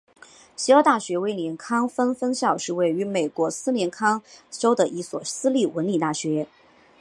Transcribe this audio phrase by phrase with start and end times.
[0.55, 6.47] 协和大学威斯康辛分校是位于美国威斯康辛州的一所私立文理大学。